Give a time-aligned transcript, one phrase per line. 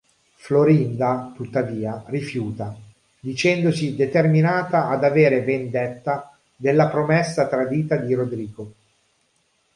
[0.33, 2.75] Florinda, tuttavia, rifiuta,
[3.19, 8.73] dicendosi determinata ad avere vendetta della promessa tradita di Rodrigo.